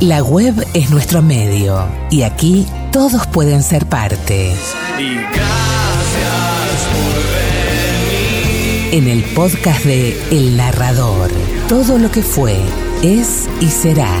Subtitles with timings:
[0.00, 4.52] La web es nuestro medio y aquí todos pueden ser parte.
[4.98, 8.92] Y gracias por venir.
[8.92, 11.30] En el podcast de El Narrador,
[11.68, 12.56] todo lo que fue,
[13.04, 14.20] es y será.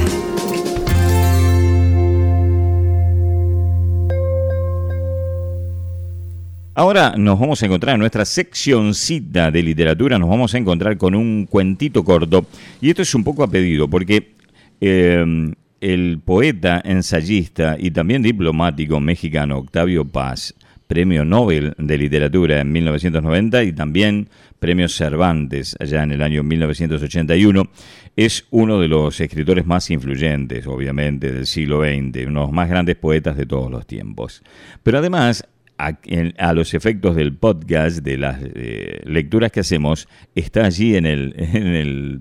[6.76, 11.16] Ahora nos vamos a encontrar en nuestra seccioncita de literatura, nos vamos a encontrar con
[11.16, 12.46] un cuentito corto.
[12.80, 14.34] Y esto es un poco a pedido, porque
[14.80, 15.52] eh,
[15.84, 20.54] el poeta, ensayista y también diplomático mexicano Octavio Paz,
[20.86, 27.68] premio Nobel de Literatura en 1990 y también premio Cervantes allá en el año 1981,
[28.16, 32.70] es uno de los escritores más influyentes, obviamente, del siglo XX, uno de los más
[32.70, 34.42] grandes poetas de todos los tiempos.
[34.82, 35.46] Pero además
[35.76, 41.34] a, los efectos del podcast, de las eh, lecturas que hacemos, está allí en el,
[41.36, 42.20] en el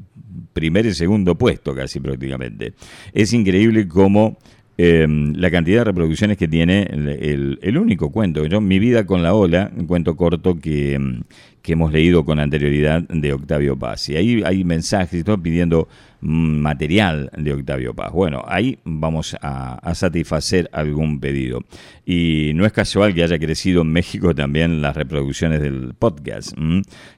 [0.53, 2.73] primer y segundo puesto casi prácticamente.
[3.13, 4.37] Es increíble cómo
[4.77, 9.33] em, la cantidad de reproducciones que tiene el, único cuento, yo, Mi vida con la
[9.33, 11.23] ola, un cuento corto que, em,
[11.63, 14.09] que hemos leído con anterioridad de Octavio Paz.
[14.09, 15.87] Y ahí hay mensajes y todo pidiendo
[16.23, 18.11] material de Octavio Paz.
[18.13, 21.63] Bueno, ahí vamos a, satisfacer algún pedido.
[22.05, 26.57] Y no es casual que haya crecido en México también las reproducciones del podcast.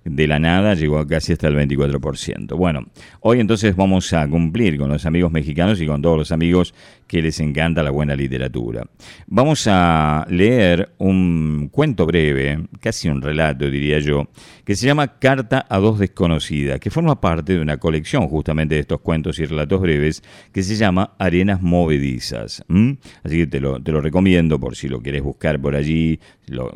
[0.04, 2.56] De la nada llegó casi hasta el 24%.
[2.56, 2.88] Bueno,
[3.22, 6.74] hoy entonces vamos a cumplir con los amigos mexicanos y con todos los amigos
[7.08, 8.84] que les encanta la buena literatura.
[9.28, 14.28] Vamos a leer un cuento breve, casi un relato diría yo,
[14.64, 18.82] que se llama Carta a dos desconocidas, que forma parte de una colección justamente de
[18.82, 22.64] estos cuentos y relatos breves que se llama Arenas Movedizas.
[23.24, 26.20] Así que te lo, te lo, recomiendo por si lo quieres buscar por allí.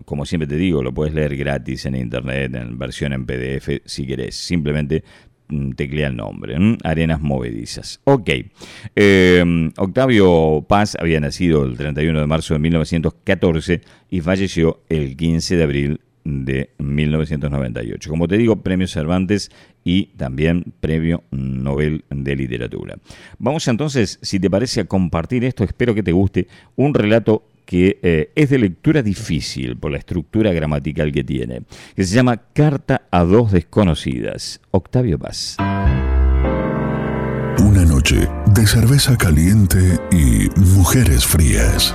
[0.06, 4.06] como siempre te digo, lo puedes leer gratis en internet, en versión en PDF, si
[4.06, 4.36] querés.
[4.36, 5.04] Simplemente
[5.48, 8.02] mm, teclea el nombre, Arenas Movedizas.
[8.06, 8.30] Ok,
[8.96, 15.58] em, Octavio Paz había nacido el 31 de marzo de 1914 y falleció el 15
[15.58, 18.10] de abril de 1998.
[18.10, 19.52] Como te digo, premio Cervantes
[19.84, 22.98] y también premio Nobel de Literatura.
[23.38, 25.64] Vamos entonces, si te parece, a compartir esto.
[25.64, 30.52] Espero que te guste un relato que eh, es de lectura difícil por la estructura
[30.52, 31.62] gramatical que tiene,
[31.96, 34.60] que se llama Carta a dos desconocidas.
[34.72, 35.58] Octavio Paz.
[37.60, 41.94] Una noche de cerveza caliente y mujeres frías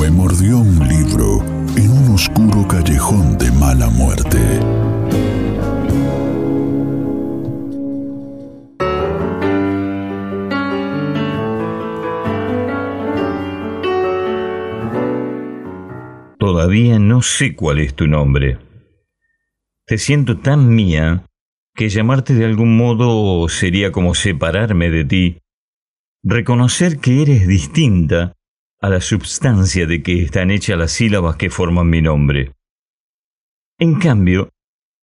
[0.00, 1.40] me mordió un libro
[1.76, 4.38] en un oscuro callejón de mala muerte.
[16.38, 18.56] Todavía no sé cuál es tu nombre.
[19.84, 21.26] Te siento tan mía
[21.74, 25.38] que llamarte de algún modo sería como separarme de ti.
[26.22, 28.34] Reconocer que eres distinta
[28.80, 32.52] a la substancia de que están hechas las sílabas que forman mi nombre.
[33.78, 34.50] En cambio,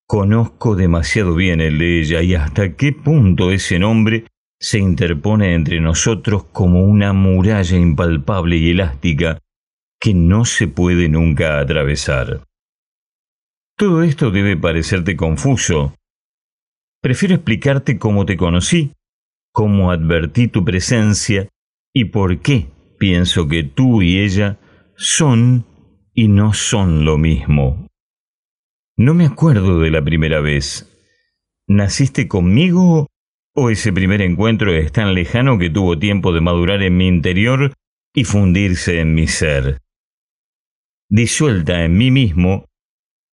[0.07, 4.27] conozco demasiado bien el de ella y hasta qué punto ese nombre
[4.59, 9.39] se interpone entre nosotros como una muralla impalpable y elástica
[10.01, 12.43] que no se puede nunca atravesar.
[13.77, 15.95] Todo esto debe parecerte confuso.
[17.03, 18.93] Prefiero explicarte cómo te conocí,
[19.53, 21.49] cómo advertí tu presencia
[21.95, 22.69] y por qué
[22.99, 24.59] pienso que tú y ella
[24.97, 25.67] son
[26.15, 27.89] y no son lo mismo.
[28.97, 30.93] No me acuerdo de la primera vez.
[31.67, 33.09] ¿Naciste conmigo
[33.55, 37.75] o ese primer encuentro es tan lejano que tuvo tiempo de madurar en mi interior
[38.15, 39.83] y fundirse en mi ser?
[41.09, 42.65] Disuelta en mí mismo,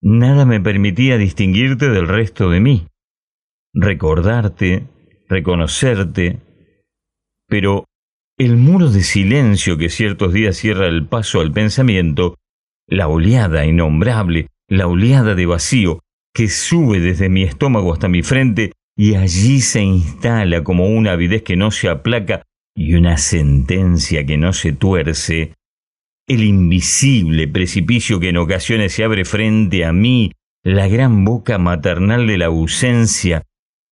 [0.01, 2.87] nada me permitía distinguirte del resto de mí,
[3.73, 4.87] recordarte,
[5.29, 6.41] reconocerte,
[7.47, 7.85] pero
[8.43, 12.37] el muro de silencio que ciertos días cierra el paso al pensamiento,
[12.87, 15.99] la oleada innombrable, la oleada de vacío
[16.33, 21.43] que sube desde mi estómago hasta mi frente y allí se instala como una avidez
[21.43, 22.43] que no se aplaca
[22.75, 25.53] y una sentencia que no se tuerce,
[26.27, 30.31] el invisible precipicio que en ocasiones se abre frente a mí,
[30.63, 33.43] la gran boca maternal de la ausencia,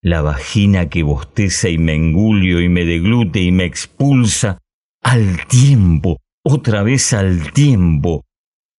[0.02, 4.58] la vagina que bosteza y me engulio y me deglute y me expulsa,
[5.00, 8.24] al tiempo, otra vez al tiempo,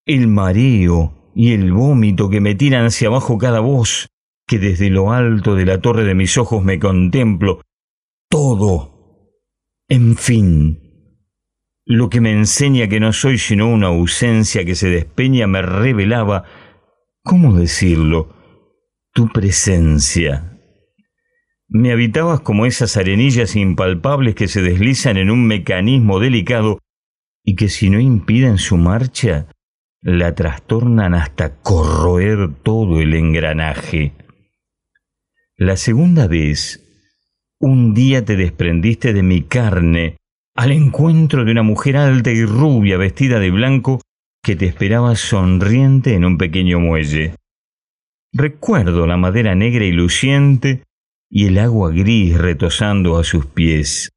[0.05, 4.09] el mareo y el vómito que me tiran hacia abajo cada voz,
[4.45, 7.61] que desde lo alto de la torre de mis ojos me contemplo,
[8.29, 9.31] todo,
[9.87, 10.81] en fin,
[11.85, 16.43] lo que me enseña que no soy sino una ausencia que se despeña me revelaba,
[17.23, 18.35] ¿cómo decirlo?
[19.13, 20.52] Tu presencia
[21.68, 26.80] Me habitabas como esas arenillas impalpables que se deslizan en un mecanismo delicado
[27.44, 29.48] y que si no impiden su marcha,
[30.01, 34.13] la trastornan hasta corroer todo el engranaje.
[35.56, 36.83] La segunda vez,
[37.60, 40.18] un día te desprendiste de mi carne
[40.56, 44.01] al encuentro de una mujer alta y rubia vestida de blanco
[44.44, 47.36] que te esperaba sonriente en un pequeño muelle.
[48.33, 50.83] Recuerdo la madera negra y luciente
[51.35, 54.12] y el agua gris retosando a sus pies.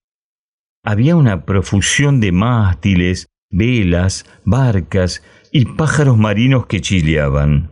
[0.85, 7.71] Había una profusión de mástiles, velas, barcas y pájaros marinos que chileaban.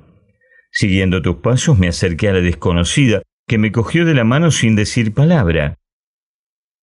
[0.73, 4.77] Siguiendo tus pasos me acerqué a la desconocida, que me cogió de la mano sin
[4.77, 5.77] decir palabra.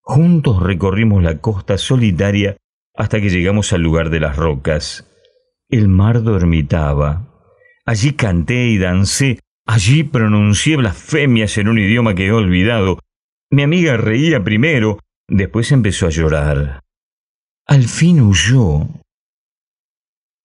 [0.01, 2.57] Juntos recorrimos la costa solitaria
[2.93, 5.11] hasta que llegamos al lugar de las rocas.
[5.67, 7.27] El mar dormitaba.
[7.87, 9.39] Allí canté y dancé
[9.71, 12.99] Allí pronuncié blasfemias en un idioma que he olvidado.
[13.49, 16.81] Mi amiga reía primero, después empezó a llorar.
[17.67, 18.89] Al fin huyó.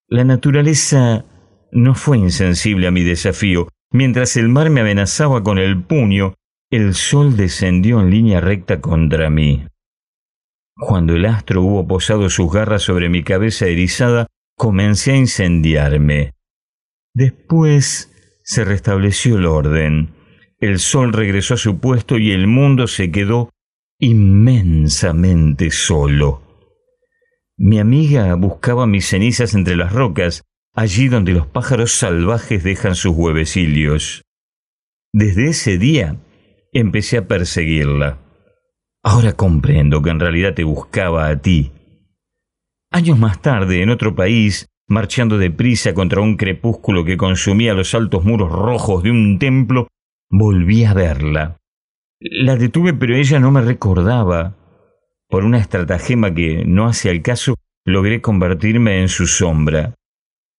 [0.07, 1.25] La naturaleza
[1.73, 3.67] no fue insensible a mi desafío.
[3.91, 6.35] Mientras el mar me amenazaba con el puño,
[6.71, 9.67] el sol descendió en línea recta contra mí.
[10.77, 16.35] Cuando el astro hubo posado sus garras sobre mi cabeza erizada, comencé a incendiarme.
[17.13, 18.13] Después
[18.47, 20.15] se restableció el orden.
[20.61, 23.51] El sol regresó a su puesto y el mundo se quedó
[23.99, 26.43] inmensamente solo.
[27.59, 30.45] Mi amiga buscaba mis cenizas entre las rocas,
[30.75, 34.23] allí donde los pájaros salvajes dejan sus huevecillos.
[35.13, 36.17] Desde ese día
[36.73, 38.19] empecé a perseguirla.
[39.03, 41.73] Ahora comprendo que en realidad te buscaba a ti.
[42.93, 48.25] Años más tarde, en otro país, marchando deprisa contra un crepúsculo que consumía los altos
[48.25, 49.89] muros rojos de un templo,
[50.31, 51.57] volví a verla.
[52.21, 54.57] La detuve, pero ella no me recordaba.
[55.29, 59.95] Por una estratagema que no hace al caso, logré convertirme en su sombra.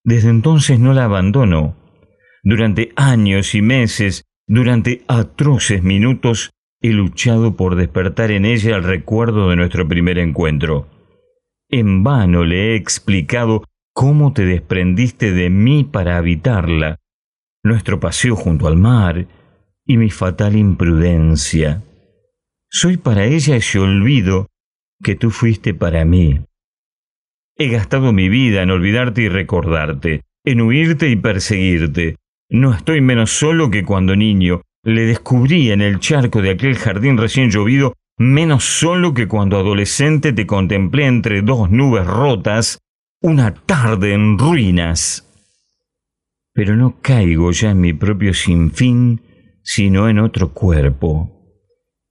[0.03, 1.75] Desde entonces no la abandono.
[2.43, 6.51] Durante años y meses, durante atroces minutos,
[6.81, 10.87] he luchado por despertar en ella el recuerdo de nuestro primer encuentro.
[11.69, 13.63] En vano le he explicado
[13.97, 16.99] cómo te desprendiste de mí para habitarla,
[17.63, 19.25] nuestro paseo junto al mar
[19.87, 21.81] y mi fatal imprudencia.
[22.69, 24.49] Soy para ella ese olvido
[25.03, 26.41] que tú fuiste para mí.
[27.55, 32.17] He gastado mi vida en olvidarte y recordarte, en huirte y perseguirte.
[32.51, 37.17] No estoy menos solo que cuando niño le descubrí en el charco de aquel jardín
[37.17, 42.77] recién llovido, menos solo que cuando adolescente te contemplé entre dos nubes rotas
[43.21, 45.23] una tarde en ruinas.
[46.53, 49.21] Pero no caigo ya en mi propio sinfín,
[49.63, 51.61] sino en otro cuerpo,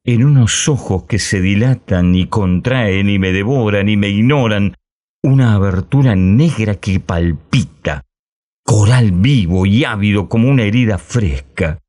[0.04, 4.74] en unos ojos que se dilatan y contraen y me devoran y me ignoran,
[5.22, 8.02] una abertura negra que palpita,
[8.62, 11.80] coral vivo y ávido como una herida fresca,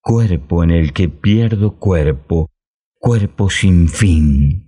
[0.00, 2.50] cuerpo en el que pierdo cuerpo,
[2.98, 4.66] cuerpo sin fin.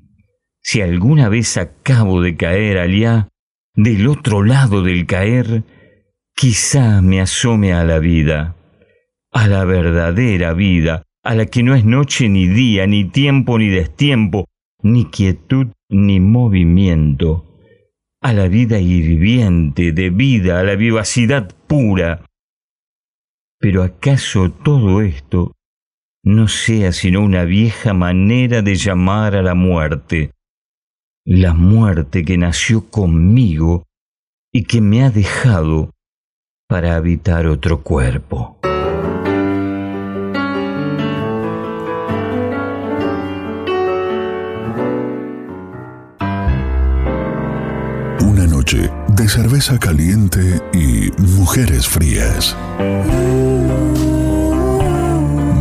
[0.60, 3.28] Si alguna vez acabo de caer allá,
[3.74, 5.64] del otro lado del caer,
[6.34, 8.56] quizá me asome a la vida,
[9.30, 13.68] a la verdadera vida, a la que no es noche ni día, ni tiempo ni
[13.68, 14.48] destiempo,
[14.82, 17.58] ni quietud ni movimiento,
[18.20, 22.26] a la vida hirviente de vida, a la vivacidad pura.
[23.58, 25.52] Pero acaso todo esto
[26.24, 30.32] no sea sino una vieja manera de llamar a la muerte,
[31.24, 33.84] la muerte que nació conmigo
[34.52, 35.90] y que me ha dejado
[36.68, 38.58] para habitar otro cuerpo.
[48.20, 52.56] Una noche de cerveza caliente y mujeres frías.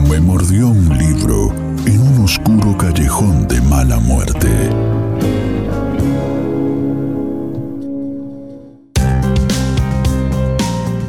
[0.10, 1.54] Me mordió un libro
[1.86, 4.50] en un oscuro callejón de mala muerte.